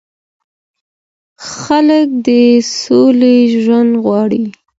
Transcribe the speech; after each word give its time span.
خلګ 1.51 2.07
د 2.27 2.29
سولې 2.81 3.37
ژوند 3.63 3.91
غواړي 4.03 4.43